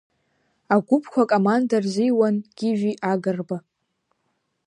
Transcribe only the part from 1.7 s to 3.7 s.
рзиуан Гиви Агрба.